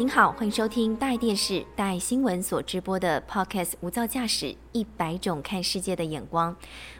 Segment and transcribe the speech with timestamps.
[0.00, 6.54] 您好，欢迎收听大爱电视、大爱新闻所直播的 Podcast《无噪驾驶：一百种看世界的眼光》。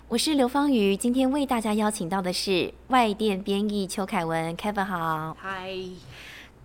[0.07, 5.35] 我是刘芳瑜，今天为大家邀请到的是外电编译邱凯文，Kevin 好。
[5.41, 5.73] 嗨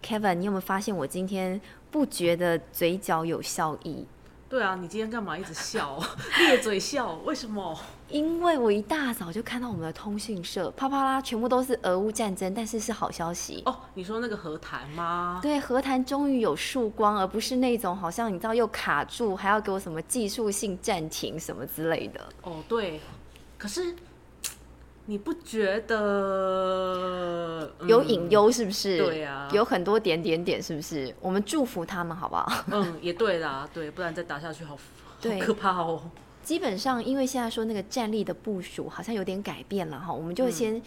[0.03, 4.05] ，Kevin，你有没有发现我今天不觉得嘴角有笑意？
[4.47, 5.99] 对啊，你今天干嘛一直笑，
[6.37, 7.13] 咧嘴笑？
[7.25, 7.77] 为什么？
[8.09, 13.75] 因为我一大早就看到我们的通讯社啪啪啦，全部都是俄乌战争，但是是好消息哦。
[13.95, 15.39] 你说那个和谈吗？
[15.41, 22.21] 对，和谈终于有曙光，而不是那种好像你知道又卡住，还要给我什么技术性暂停什么之类的。
[22.43, 23.01] 哦，对。
[23.57, 23.95] 可是
[25.07, 28.97] 你不觉得有隐忧是不是？
[28.97, 31.13] 对呀，有很多点点点是不是？
[31.21, 32.63] 我们祝福他们好不好？
[32.71, 34.81] 嗯，也对啦，对，不然再打下去好好
[35.39, 36.01] 可怕哦。
[36.43, 40.81] 基本上，因为现在说那个战力的部署好像有点改变了哈，我们就先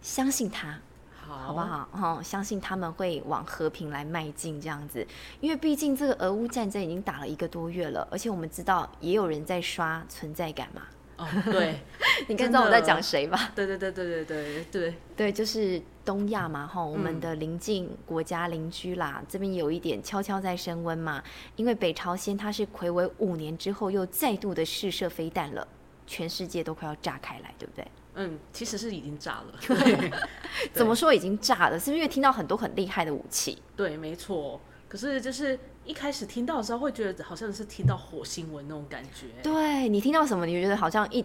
[0.00, 0.78] 相信他，
[1.26, 1.88] 好不好？
[1.92, 5.06] 哈，相信他们会往和平来迈进这样子。
[5.40, 10.82] 因为毕竟这个俄乌战争已经打了一个多月了，而且我们知道也有人在刷存在感嘛。
[11.16, 11.80] 哦，对，
[12.28, 13.52] 你知道我在讲谁吧？
[13.54, 21.22] 对对对对对对对对，就是东亚嘛，哈，我们的邻近国家邻居啦，这边有一点悄悄在升温嘛。
[21.56, 25.66] 因为北朝鲜它是魁违五年之后又再度的试射飞弹了，
[26.06, 27.86] 全世界都快要炸开来，对不对？
[28.16, 30.18] 嗯，其实是已经炸了。
[30.72, 31.78] 怎么说已经炸了？
[31.78, 33.62] 是因为听到很多很厉害的武器。
[33.76, 34.60] 对，没错。
[34.88, 35.58] 可是就是。
[35.84, 39.26] 一开始听到的时候，会觉得好像是听到火星文那种感觉。
[39.42, 41.24] 对你听到什么，你觉得好像一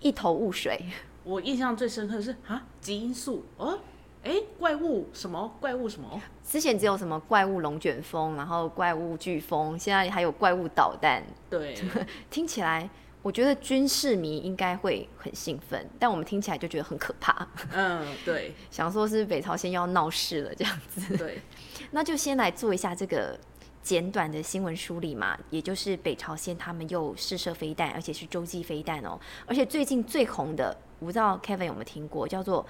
[0.00, 0.84] 一头雾水。
[1.22, 3.78] 我印象最深刻的是啊，基因素哦，
[4.24, 6.20] 哎，怪物什么怪物什么？
[6.42, 11.22] 之前只有什么怪物龙卷风，然后怪物飓风，现在还有怪物导弹。
[11.48, 11.76] 对，
[12.30, 12.88] 听起来
[13.22, 17.46] 我觉得军事迷应该会很兴奋，但我们听起来就觉得很可怕。
[17.72, 21.16] 嗯，对， 想说是北朝鲜要闹事了这样子。
[21.16, 21.40] 对，
[21.92, 23.38] 那就先来做一下这个。
[23.82, 29.18] 简短的新闻梳理嘛，也就是北朝鲜他们又试射飞弹，而且是洲际飞弹哦。
[29.46, 32.66] 而且最近最红的，我不知道 Kevin 有没有听过，叫做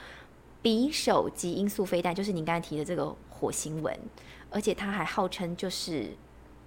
[0.62, 3.96] 匕首级音速飞弹，就是您刚才提的这个火星文。
[4.50, 6.10] 而且他还号称就是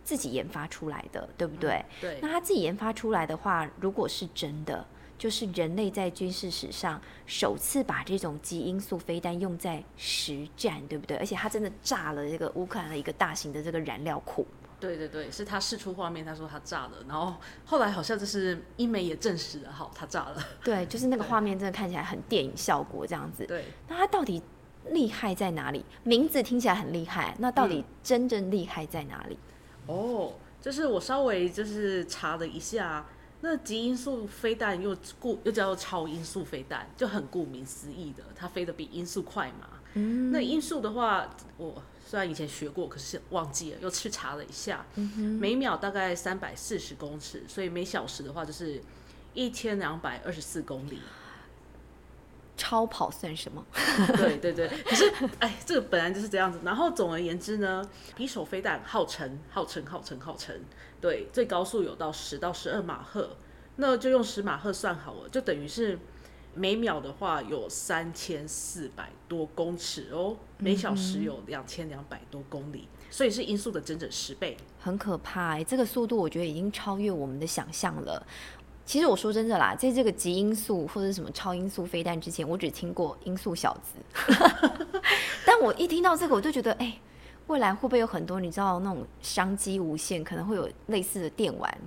[0.03, 1.84] 自己研发出来的，对不对？
[2.00, 2.18] 对。
[2.22, 4.86] 那他自己研发出来的话，如果是真的。
[5.23, 11.16] 就是人类在军事史上首次把这种基因素飞弹用在实战，对不对？
[11.16, 14.45] 而且它真的炸了这个乌克兰的一个大型的这个燃料库。
[14.81, 20.45] 对对对，是他试出画面，他说他炸了，然后后来好像就是英美也证实了，好，他炸了。
[20.61, 23.45] 对，就是那个画面真的看起来很电影效果这样子。
[23.45, 24.44] 对，那他到底
[24.90, 25.85] 厉害在哪里？
[26.03, 29.40] 名字听起来很厉害，那到底真正厉害在哪里？
[29.88, 33.05] 哦，就是我稍微就是查了一下。
[33.46, 39.68] 那极音速飞弹又顾又叫做超音速飞弹，就很顾名思义的，它飞得比音速快嘛。
[39.96, 48.82] 嗯，那音速的话，我虽然以前学过，可是忘记了，又去查了一下，每秒大概三百四十公尺，所以每小时的话就是
[49.34, 51.00] 一千两百二十四公里。
[52.56, 53.66] 超跑算什么？
[54.16, 56.59] 对对对，可是哎，这个本来就是这样子。
[56.64, 57.84] 然后总而言之呢，
[58.16, 60.56] 匕首飞弹号称号称号称号称，
[61.02, 63.36] 对，最高速有到十到十二马赫，
[63.78, 65.97] 那就用十马赫算好了，就等于是
[66.53, 78.25] 每秒的话有三千四百多公尺哦，每小时有两千两百多公里，所以是音速的整整十倍，很可怕哎，这个速度我觉得已经超越我们的想象了。
[78.86, 84.36] 其实我说真的啦，在这个极音速或者什么超音速飞弹之前，我只听过音速小子。
[85.46, 87.00] 但我一听到这个，我就觉得，哎，
[87.48, 91.78] 未来会不会有很多你知道那种商机无限，可能会有类似的电玩，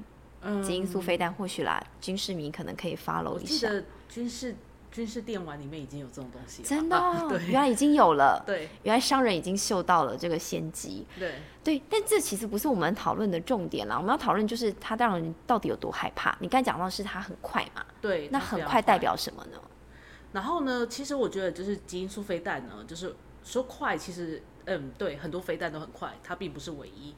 [0.64, 3.68] 极音速飞弹，或许啦，军事迷可能可以 follow 一下。
[4.08, 4.54] 军事。
[4.90, 6.98] 军事电玩里面已经有这种东西，真的，
[7.28, 16.36] 对，原来已经有了，对，原来商人已经嗅到了这个先机，对，对，但这其实不是我们讨论的重点啦，我们要讨论就是他当然到底有多害怕。
[16.40, 19.58] 你刚才讲到是他很快嘛，对，那很快代表什么呢？
[20.32, 27.14] 然后呢，其实我觉得就是基因素飞弹呢，就是说快，其实嗯，对，很多飞弹都很快，它并不是唯一，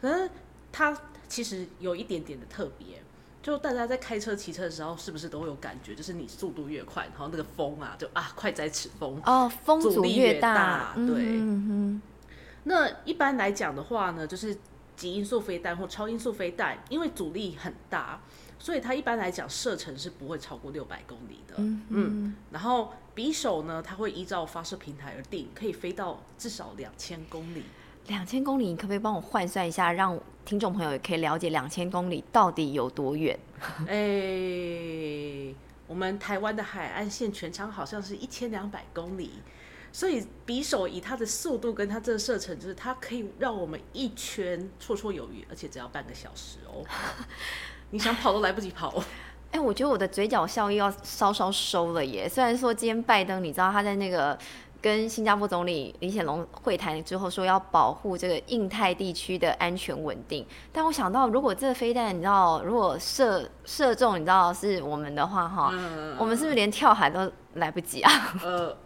[0.00, 0.30] 可是
[0.72, 0.96] 它
[1.28, 3.02] 其实有一点点的特别。
[3.48, 5.94] 就大家在开车、骑车的时候，是不是都会有感觉？
[5.94, 11.40] 就是你速度越快，然后那个风啊，就啊，快在此风哦，风阻力越大，对。
[12.64, 14.54] 那一般来讲的话呢，就是
[14.94, 18.20] 极音速飞弹或超音速飞弹，因为阻力很大，
[18.58, 21.54] 所以它一般来讲射程是不会超过六百公里的。
[21.56, 27.62] 嗯嗯，然后匕首呢，它会依照发射平台而定，可以飞到至少两千公里。
[28.08, 33.38] 两千公里，你可不可以帮我换算一下，让听众朋友也可以了解两千公里到底有多远？
[33.86, 35.54] 哎，
[35.86, 39.30] 我们台湾的海岸线全长好像是一千两百公里，
[39.92, 46.82] 所以匕首以它的速度跟它这个射程，就是它可以让我们一圈绰绰有余，而且只要半个小时哦。
[47.90, 49.02] 你想跑都来不及跑。
[49.50, 52.28] 哎，我觉得我的嘴角笑意要稍稍收了耶。
[52.28, 54.38] 虽然说今天拜登，你知道他在那个
[54.80, 65.72] 跟新加坡总理李显龙会谈之后，说要保护这个印太地区的安全稳定，但我想到，如果这个飞弹，你知道，如果射射中，你知道是我们的话，哈，
[66.18, 68.12] 我们是不是连跳海都来不及啊？
[68.44, 68.76] 呃，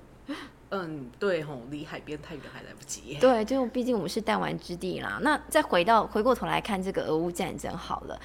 [0.70, 3.18] 嗯，对吼，离海边太远还来不及。
[3.20, 5.18] 对，就毕竟我们是弹丸之地啦。
[5.20, 8.18] 那再回到回过头来看这个俄乌战争好了。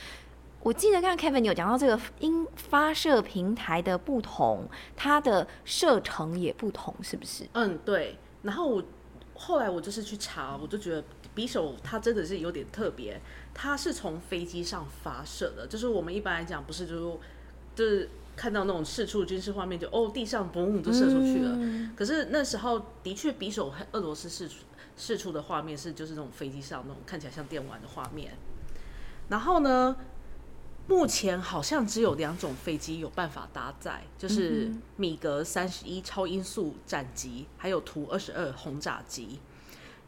[0.68, 4.68] 我记得刚刚 Kevin 有讲到这个因发射平台的不同，
[4.98, 7.48] 它的射程也不同，是不是？
[7.54, 8.18] 嗯，对。
[8.42, 8.84] 然后我
[9.34, 11.02] 后来我就是去查，我就觉得
[11.34, 13.22] 匕首它真的是有点特别，
[13.54, 17.18] 它是从飞机上发射的，就是我们一般来讲不是就是
[17.74, 21.58] 就是看到那种四处军事画面，就哦地上嘣就射出去了。
[21.96, 24.66] 可是那时候的确匕首俄罗斯试出
[24.98, 28.34] 试出的画面是就是那种飞机上那种看起来像电玩的画面，
[29.30, 29.96] 然后呢？
[30.88, 39.39] 目前好像只有两种飞机有办法搭载，就是米格三十一超音速战机，还有图二十二轰炸机。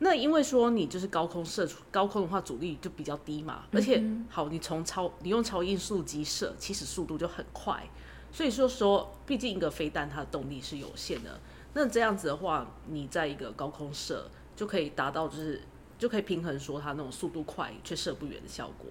[0.02, 7.86] 那因为说你就是高空射出，高空的话阻力就比较低嘛，而且好，你从超你用超音速机射，其实速度就很快。
[8.32, 11.42] 所以说说，毕竟一个飞弹它的动力是有限的，
[11.74, 15.62] 那这样子的话，你在一个高空射就可以达到就是
[15.98, 18.88] 就可以平衡说它那种速度快却射不远的效果。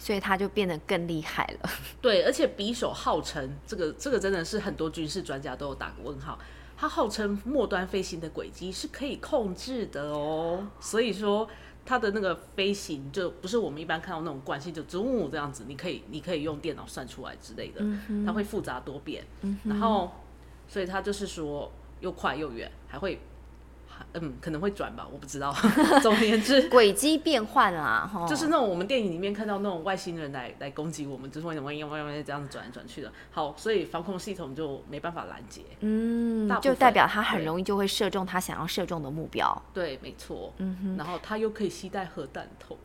[0.00, 1.70] 所以他就变得更厉害了。
[2.00, 6.38] 对，而且匕首号称这个这个真的是很多军事专家都有打个问号。
[6.74, 11.46] 它号称末端飞行的轨迹是可以控制的哦，所以说
[11.84, 17.84] 它的那个飞行就不是我们一般看到那种惯性，就中午这样子，你可以你可以用电脑算出来之类的，
[18.24, 19.22] 它会复杂多变。
[19.64, 20.10] 然后，
[20.66, 21.70] 所以它就是说
[22.00, 23.20] 又快又远，还会。
[24.14, 25.54] 嗯，可能会转吧，我不知道。
[26.02, 33.12] 总而言之，轨迹变换啦，就是那种我们电影里面看到那种外星人来来攻击我们，就是会万一万一这样子转来转去的。
[33.30, 35.62] 好，所以防空系统就没办法拦截。
[35.80, 39.62] 嗯，就代表它很容易就会射中它想要射中的目标。
[39.72, 40.52] 对，没错。
[40.58, 42.76] 嗯哼，然后它又可以携带核弹头。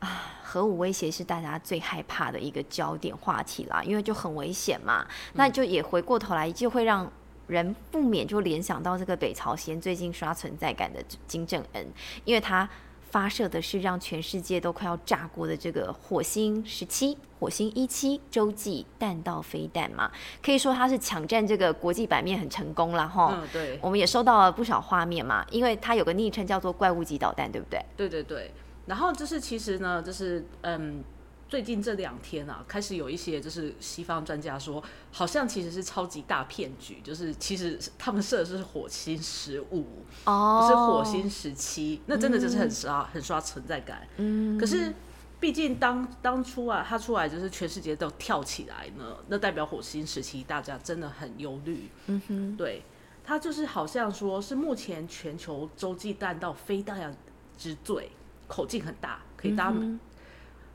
[0.00, 0.08] 啊，
[0.42, 5.06] 核武威胁是大家最害怕的一个焦点话题啦，因为就很危险嘛。
[5.32, 7.10] 那就也回过头来就会让。
[7.46, 11.86] 人不免就联想到这个北朝鲜最近刷存在感的金正恩，
[12.24, 12.68] 因为他
[13.10, 20.10] 发射的是让全世界都快要炸锅的这个火星十七、火星一七洲际弹道飞弹嘛，
[20.42, 23.38] 可以说他是抢占这个国际版面很成功了哈。
[23.40, 23.78] 嗯，对。
[23.80, 27.84] 我们也收到了不少画面嘛，因为它有个昵称叫做怪物级导弹，对不对？
[27.96, 28.52] 对对对。
[28.86, 31.04] 然后就是其实呢，就是嗯。
[31.48, 34.82] 最近这两天啊，开始有一些就是西方专家说，
[35.12, 39.84] 好像其实是超级大骗局，就是其实他们设的是火星十五，
[40.24, 44.06] 不是火星十七，那真的就是很刷很刷存在感。
[44.16, 44.92] 嗯，可是
[45.38, 51.88] 毕竟当当初啊，他出来就是全世界都跳起来呢，那代表火星时期大家真的很忧虑。
[52.06, 52.82] 嗯哼，对，
[53.22, 57.14] 他就是好像说是目前全球洲际弹道飞弹
[57.56, 58.10] 之最，
[58.48, 59.72] 口径很大，可以搭。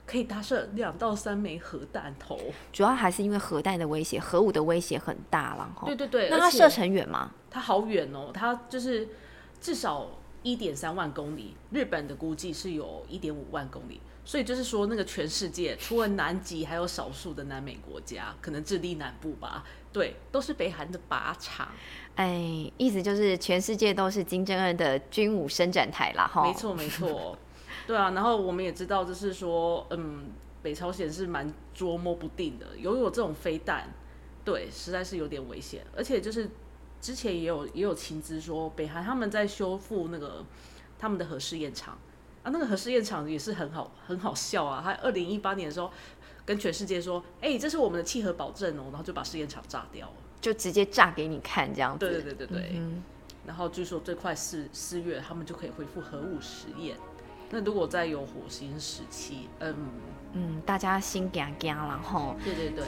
[0.10, 2.36] 可以搭设两到三枚核弹头，
[2.74, 5.72] 主要还是因为核弹的威胁，核武的威胁很大了。
[5.86, 7.32] 对对对，那它射程远吗？
[7.51, 9.08] 它好远哦，它就是
[9.62, 10.08] 至少
[10.42, 19.63] 一点三万公里，日本的估计是有一点五万公里，所以就是说那个全世界除了南极，还有少数的南美国家，可能智利南部吧，
[19.94, 21.68] 对，都是北韩的靶场。
[22.16, 26.42] 哎，意思就是全世界都是金正恩的军武伸展台啦，哈。
[26.42, 27.38] 没错没错。
[27.89, 30.25] 对啊，然后我们也知道，就是说，嗯，
[30.62, 33.91] 北朝鲜是蛮捉摸不定的，拥有这种飞弹，
[34.46, 35.84] 对，实在是有点危险。
[35.98, 36.48] 而且就是
[37.01, 40.46] 之前也有也有情资说，北韩他们在修复那个
[41.00, 41.98] 他们的核试验场
[42.43, 44.81] 啊，那个核试验场也是很好很好笑啊。
[44.84, 45.91] 他二零一八年的时候
[46.46, 52.05] 跟全世界说，哎，这是我们的契合保证哦，然后就把试验场炸掉了，就直接炸给你看这样子。
[52.05, 52.81] 对对对对对。
[53.48, 56.96] 然后据说最快四四月他们就可以恢复核武实验。
[57.50, 59.75] 那如果再有火星时期，嗯
[60.34, 62.36] 嗯，大家心惊惊然后。
[62.44, 62.86] 对对对。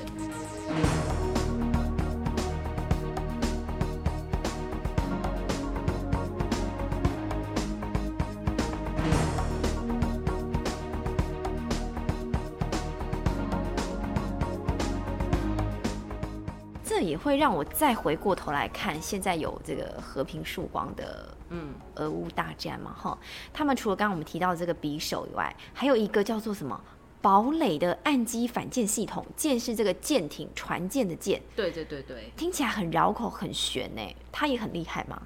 [16.99, 23.17] 也会让我再回过头来看，现在有这个和平曙光的嗯，俄乌大战嘛，哈，
[23.53, 26.83] 他们除了刚刚我们提到这个匕首以外，还有一个叫做什么
[27.21, 34.01] 堡垒的岸基反舰系统，舰是这个舰艇船舰的舰，对对对对，听起来很绕口，很悬呢。
[34.31, 35.21] 它也很厉害吗？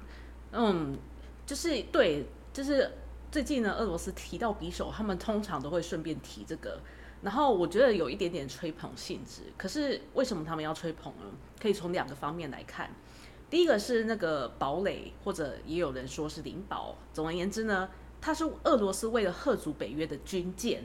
[0.52, 0.96] 嗯，
[1.46, 2.92] 就是对，就是
[3.30, 6.78] 最近呢，俄罗斯提到匕首，他们通常都会顺便提这个。
[7.22, 11.24] 然后我觉得有一点点吹捧性质，可是为什么他们要吹捧呢？
[11.60, 12.90] 可以从两个方面来看。
[13.48, 16.96] 第一个是那个堡垒，或者也有人说是灵堡。
[17.12, 17.88] 总而言之呢，
[18.20, 20.84] 它是俄罗斯为了贺族北约的军舰，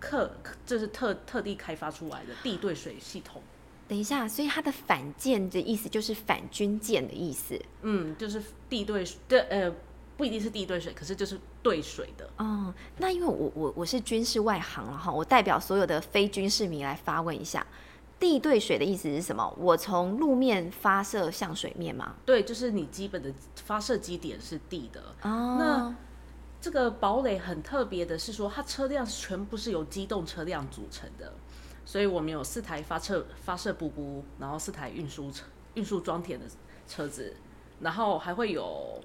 [0.00, 0.30] 特
[0.64, 3.42] 就是特特地开发出来的地对水系统。
[3.86, 7.60] 等一下，所以它的反舰的意思就是反军舰的意思。
[7.82, 9.74] 嗯，就是地对对呃，
[10.20, 12.28] 不一定是地对水，可是就是对水的。
[12.36, 17.66] 哦，那因为我我我是军事外行了哈，我代表所有的非军事迷来发问一下，
[18.18, 19.56] 地对水的意思是什么？
[19.56, 22.16] 我从路面发射向水面吗？
[22.26, 23.32] 对，就是你基本的
[23.64, 25.00] 发射基点是地的。
[25.22, 25.96] 哦，那
[26.60, 31.32] 这个堡垒很特别的是说，它车辆全部是由机动车辆组成的，
[31.86, 36.44] 所以我们有四台发射发射布布，然后四台运输车运输装填的
[36.86, 37.34] 车子，
[37.80, 39.02] 然后还会有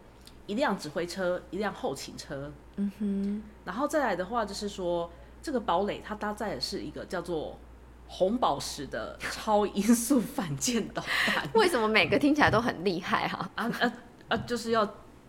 [0.47, 2.51] 一辆指挥车，一辆后勤车。
[2.75, 5.11] 嗯哼，然后再来的话，就是说
[5.41, 7.59] 这个堡垒它搭载的是一个叫做
[8.07, 11.49] 红宝石的超音速反舰导弹。
[11.53, 13.93] 为什么每个听起来都很厉害哈、啊啊
[14.29, 14.37] 啊！
[14.37, 14.85] 就是要，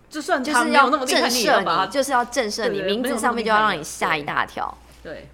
[0.09, 4.77] 就算就它是要震那么厉害，你也慑要把它你，就是要震慑你，名字上面就要让你吓一大跳。
[5.03, 5.29] 对。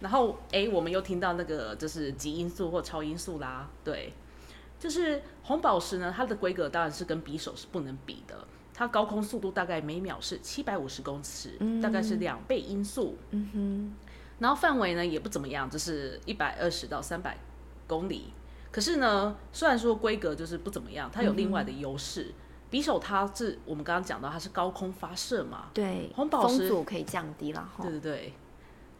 [0.00, 4.12] 然后，哎，我们又听到那个就是极音速或超音速啦，对，
[4.78, 13.94] 就是红宝石呢，它的规格当然是跟匕首是不能比的，它高空速度大概每秒是七百五十公尺，大概是两倍音速，嗯哼，
[14.38, 17.36] 然后范围呢也不怎么样，就是一百二十到三百
[17.86, 18.32] 公里。
[18.70, 22.32] 可是呢，虽然说规格就是不怎么样，它有另外的优势。
[22.70, 27.92] 匕首它是我们刚刚讲到，它是高空发射嘛，对，红宝石可以降低了哈对。
[27.92, 28.34] 对对，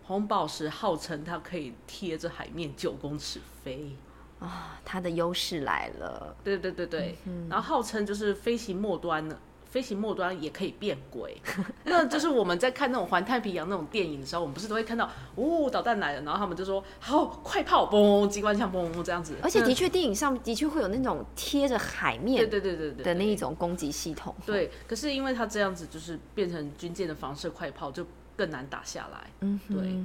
[0.04, 3.94] 红宝石号称它可以贴着海面九公尺飞，
[4.40, 6.36] 啊，它的优势来了。
[6.44, 7.16] 对对对对，
[7.48, 9.36] 然后号称就是飞行末端呢，
[9.70, 11.36] 飞行末端也可以变轨，
[11.84, 24.34] 那就是我们在看那种环太平洋那种电影的时候，我们不是都会看到，哦，导弹来了，然后他们就说好快炮，嘣，机关枪嘣这样子，而且的确，电影上的确会有那种贴着海面对对对对的那一种攻击系统。
[24.46, 29.30] 对，可是因为它这样子就是变成军舰的防射快炮，就更难打下来。
[29.40, 30.04] 嗯，对。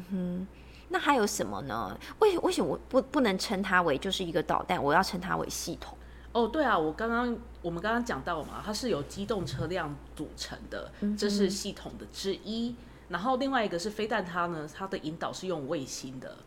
[0.89, 1.97] 那还有什么呢？
[2.19, 5.97] 为为什么我不不能称它为就是一个导弹，我要称它为系统？
[6.31, 12.75] 哦，对啊，我刚刚我们刚刚讲到嘛，它是由机动车辆组成的，这是系统的之一。
[13.09, 16.37] 然后另外一个是飞弹，它呢，它的引导是用卫星的，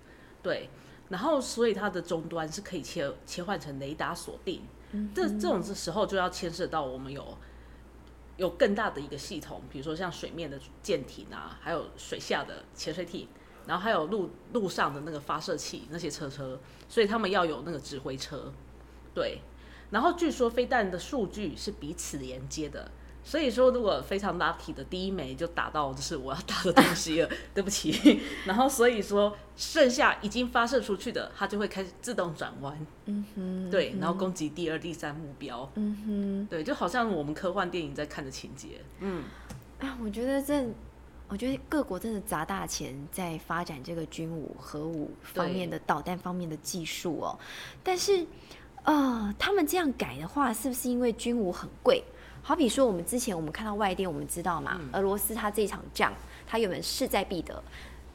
[0.43, 0.69] 对。
[1.09, 4.63] 然后所以它的终端是可以切切换成雷达锁定。
[5.15, 7.39] 这这种时候就要牵涉到我们有
[8.37, 13.29] 有更大的一个系统，比如说像水面的舰艇啊，还有水下的潜水艇，
[13.67, 16.59] 然后还有路路上的那个发射器那些车车，
[16.89, 18.53] 所以他们要有那个指挥车，
[19.15, 19.41] 对。
[19.91, 22.91] 然后据说飞弹的数据是彼此连接的，
[23.23, 28.21] 所以说如果非常 lucky 的第一枚就打到就是我要打的东西了， 对不起。
[28.45, 36.47] 然后所以说剩下已经发射出去的，它就会开始自动转弯，嗯哼，对，然后攻击第二、第三目标，嗯哼。
[36.51, 39.23] 对，就好像我们科幻电影在看的情节，嗯，
[39.79, 40.67] 哎，我觉得这，
[41.29, 47.39] 我觉得各国真的砸大钱在发展这个军武、核武方面的导弹方面的技术哦。
[47.83, 48.25] 但是，
[48.85, 52.03] 呃，他们这样改的话，是不是因为军武很贵？
[52.43, 56.13] 好比说，我们之前我们看到外电，我们知道嘛，俄罗斯他这一场仗，
[56.47, 57.61] 他原本势在必得。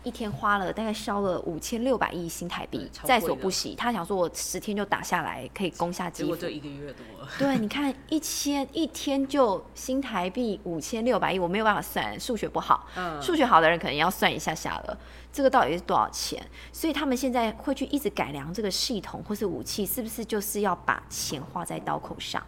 [0.04, 3.76] 一天花了大概烧了五千六百亿新台币在所不惜。
[3.76, 6.50] 他想说，我十天就打下来，可以攻下基辅结果就。
[6.50, 12.88] 一个月多了，对，你看一千一天就新台币五千六百亿，我没有办法算，数学不好。
[12.96, 14.98] 嗯，数学好的人可能要算一下下了，
[15.32, 16.44] 这个到底是多少钱？
[16.72, 22.44] 所以他们现在会去一直改良这个系统或是武器，是不是就是要把钱花在刀口上？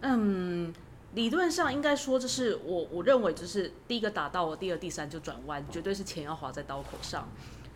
[0.00, 0.72] 嗯，
[1.14, 7.26] 理论上应该说，就是我我认为，就是第一个打到我，第二、第三就转弯，绝对是钱要花在刀口上。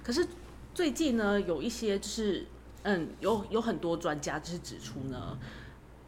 [0.03, 0.27] 可是
[0.75, 2.47] 最近呢，有一些就是，
[2.83, 5.39] 嗯，有有很多专家就是指出呢，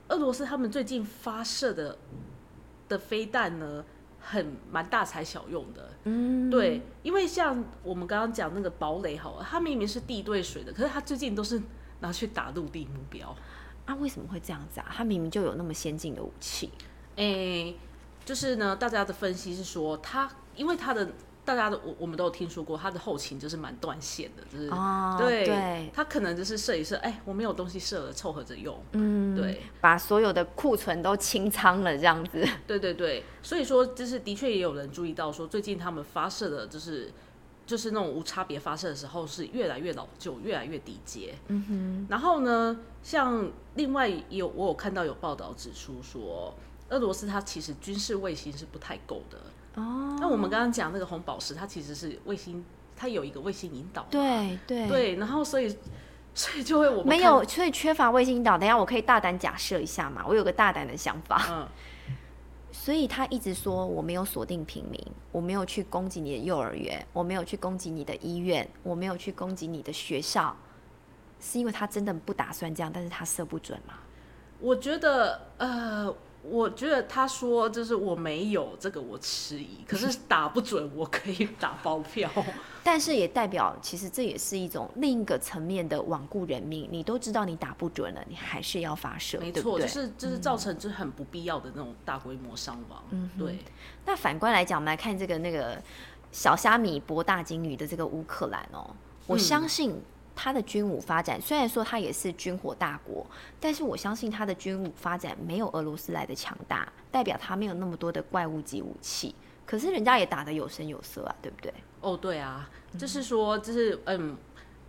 [0.08, 1.96] 俄罗斯他们最近发射的
[2.88, 3.82] 的飞弹呢，
[4.20, 5.90] 很蛮大材小用的。
[6.04, 11.60] 嗯，对，因为像我们刚刚讲那个堡垒好了，它明明是地对水的，可是它最近都是
[12.00, 13.34] 拿去打陆地目标。
[13.86, 14.86] 啊，为什么会这样子啊？
[14.90, 16.70] 他明明就有那么先进的武器。
[17.16, 17.76] 诶、
[18.24, 21.08] 就是呢，大家的分析是说，他因为他的
[21.44, 28.80] 大家的我我们都有听说过，他的后勤就是蛮断线的，就是、哦，对对，他可能就是射一射，哎，我没有东西射了，凑合着用。
[28.92, 32.42] 嗯，对，把所有的库存都清仓了，这样子。
[32.66, 37.12] 对对对，所以说就是的确也有人注意到说，最近他们发射的就是
[37.66, 41.34] 就是那种无差别发射的时候是越来越老旧，越来越低阶。
[41.48, 42.06] 嗯哼。
[42.08, 46.54] 然后呢，像另外有我有看到有报道指出说，
[46.94, 49.38] 俄罗斯它其实军事卫星是不太够的。
[49.74, 52.64] 哦，那我们刚刚讲那个红宝石，它其实是卫星，
[52.96, 54.06] 它有一个卫星引导。
[54.10, 55.76] 对对对，然后所以
[56.34, 58.56] 所以就会我们没有，所以缺乏卫星引导。
[58.56, 61.44] 等下我可以大胆假设一下嘛，我有个大胆的想法。
[61.50, 61.68] 嗯。
[62.70, 70.54] 所以他一直说我没有锁定平民，我没有去攻击你的幼儿园，我没有去攻击你的医院，我没有去攻击你的学校，
[71.40, 73.94] 是因为他真的不打算这样，但是他射不准嘛？
[74.60, 76.14] 我觉得，呃，
[76.50, 82.30] 我觉得他说就是我没有这个，我迟疑，可是打不准，我可以打包票。
[82.84, 86.86] 但是也代表，其实这也是一种另一个层面的罔顾人命。
[86.92, 89.88] 你都知道你打不准了，你还是要发射，没错，对对？
[89.88, 93.02] 就是就是造成就是很不必要的那种大规模伤亡。
[93.10, 93.58] 嗯，对。
[94.04, 95.80] 那反观来讲，我们来看这个那个
[96.30, 98.90] 小虾米博大金鱼的这个乌克兰哦，
[99.26, 99.98] 我相信
[100.36, 103.26] 它的军武发展，虽然说他也是军火大国，
[103.60, 109.34] 但是我相信他的军武发展没有俄罗斯来的强大，代表他没有那么多的怪物级武器。
[109.64, 111.72] 可是人家也打得有声有色啊，对不对？
[112.00, 114.36] 哦，对啊，就是说，就是嗯，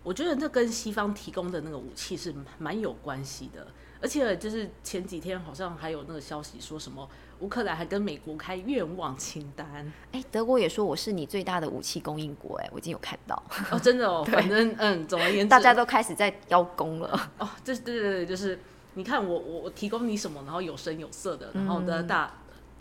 [0.02, 3.66] 我觉得这跟西方提供的那个武器是蛮有关系的，
[4.02, 7.08] 而且就是前几天好像还有那个消息说什么
[7.40, 18.58] 乌克兰还跟美国开愿望清单，哎，德国也说我是你最大的武器供应国，哎，我已经有看到哦，真的哦， 反正嗯，总而言之，大家都开始在邀功了哦，这对对对，就是
[18.94, 22.32] 你看我我我提供你什么，然后有声有色的，然后的大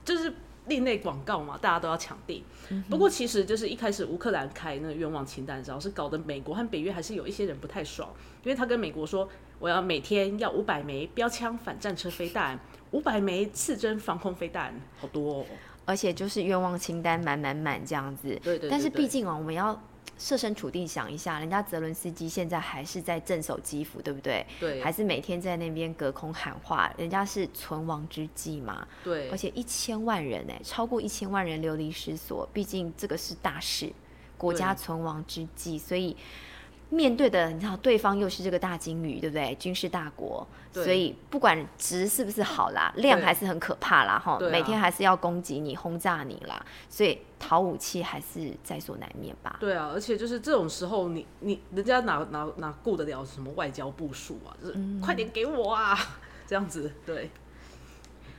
[0.04, 0.34] 就是。
[0.68, 2.44] 另类广告嘛，大家都要抢订。
[2.90, 8.10] 不过其实就是一开始乌克兰开那个愿望清单的时候，是搞得美国和北约还是有一些人不太爽，
[8.44, 12.60] 因为他跟美国说，我要每天要五百枚标枪反战车飞弹，
[12.96, 15.46] 五百枚刺针防空飞弹，好多哦。
[15.84, 18.40] 而且就是愿望清单满满满这样子。
[18.42, 18.70] 对对。
[18.70, 19.80] 但是毕竟啊，我们要。
[20.18, 24.46] 设身处地想一下，人家泽伦斯基现在还是在镇守基辅，对不对？
[24.62, 24.82] 对。
[24.82, 28.88] 还是每天在那边隔空喊话，人家是存亡之际嘛。
[29.04, 29.30] 对。
[29.30, 33.92] 而且一千万人哎，超过一千万人流离失所，毕竟这个是大事，
[34.38, 36.16] 国家存亡之际，所以。
[36.90, 39.56] 面对的，你知道对方又是这个大金鱼，对不对？
[39.56, 49.58] 军事大国，所以不管值是不是好啦，量还是很可怕啦，哈，每天还是要攻击你、轰炸你啦，所以讨武器还是在所难免吧。
[49.60, 54.56] 对啊，而且就是这种时候，你你人家哪哪哪顾得了什么外交部署啊？
[54.62, 55.98] 就是快点给我啊，
[56.46, 57.30] 这样子对。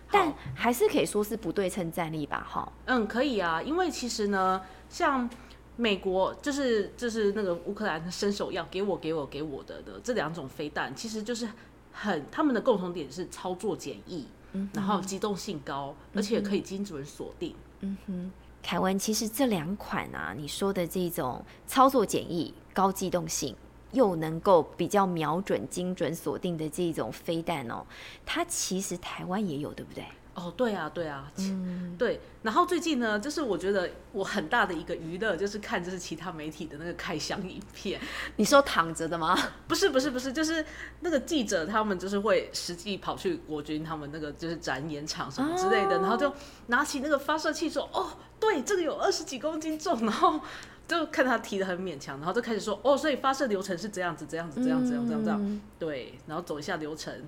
[0.09, 2.73] 但还是可以说是不对称战力吧，哈。
[2.85, 5.29] 嗯，可以啊，因为其实呢，像。
[5.77, 11.47] 美国就是就是那个乌克兰伸手要给我给我给我的的这两种飞弹，其实就是
[11.93, 14.27] 很他们的共同点是操作简易，
[14.73, 17.55] 然后机动性高，而且可以精准锁定。
[17.81, 23.55] 嗯哼，凯文，其实这两款啊，你说的这种操作简易、高机动性，
[23.93, 27.85] 又能够比较瞄准、精准锁定的这种飞弹哦，
[28.25, 30.05] 它其实台湾也有，对不对？
[30.37, 32.21] 哦，对啊，对啊，嗯，对。
[32.43, 37.99] 然后最近呢，就是我觉得我很大的一个娱乐，就是看就是其他媒体的那个开箱影片。
[38.37, 39.35] 你说躺着的吗？
[39.67, 40.63] 不是，不是，不是，就是
[41.01, 46.31] 那个记者他们就是会实际跑去国军他们那个就是展演场什么之类的，然后就
[46.67, 49.99] 拿起那个发射器说：“哦，对，这个有二十几公斤重。
[50.05, 50.39] ”然后
[50.87, 57.25] 就看他提的很勉强，然后就开始说：“哦，所以发射流程是这样子，这样子，这样子，这样，这样，这样。”对，然后走一下流程，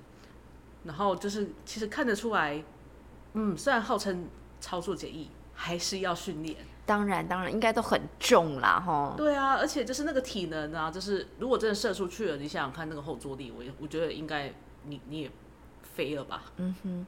[0.83, 2.63] 然后就是其实看得出来。
[3.33, 4.27] 嗯，虽然号称
[4.59, 6.57] 操作简易，还是要训练。
[6.85, 9.13] 当然，当然，应该都很重啦，哈。
[9.15, 14.51] 对啊，而且就是那个体能啊，就是如果真的射出去了，你想想看那个后坐力，我我觉得应该
[14.85, 15.31] 你你也
[15.83, 16.45] 飞了吧。
[16.57, 17.05] 嗯哼，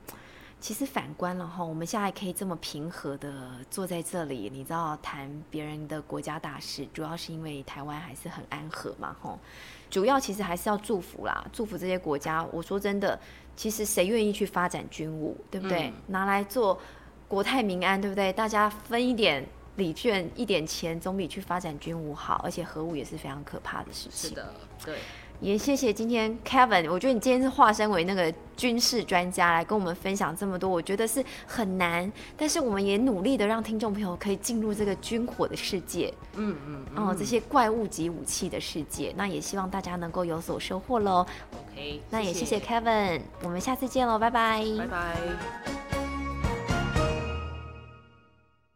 [0.59, 9.35] 其实反观了哈，我们现在可以这么平和的坐在这里，你知道谈别人的国家大事，主要是因为台湾还是很安和嘛，哈。
[9.91, 12.43] 主要其实还是要祝福啦，祝福这些国家。
[12.51, 13.19] 我说真的。
[13.53, 15.91] 其实谁愿意去发展军务，对不对？
[16.07, 16.79] 拿来做
[17.27, 18.31] 国泰民安，对不对？
[18.33, 22.41] 大家分一点礼券、一点钱，总比去发展军务好。
[22.45, 24.29] 而且核武也是非常可怕的事情。
[24.29, 24.53] 是的，
[24.85, 24.97] 对。
[25.41, 41.25] 也谢谢今天 Kevin，我觉得你今天是化身为那个军事专家来跟我们分享这么多，我觉得是很难，但是我们也努力的让听众朋友可以进入这个军火的世界，嗯嗯，哦，这些怪物级武器的世界，那也希望大家能够有所收获喽。
[41.51, 45.80] OK，那也谢谢 Kevin，我们下次见喽，拜拜，拜拜。